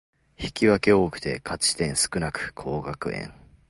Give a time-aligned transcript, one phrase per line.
[0.39, 3.31] 引き分け多くて勝ち点少なく降格圏